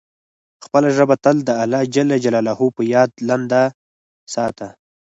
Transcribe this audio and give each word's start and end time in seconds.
خپله 0.65 0.89
ژبه 0.97 1.15
تل 1.23 1.37
د 1.45 1.49
الله 1.61 1.81
جل 1.95 2.09
جلاله 2.23 2.53
په 2.75 2.81
یاد 2.93 3.11
لنده 3.27 3.63
ساته. 4.33 4.67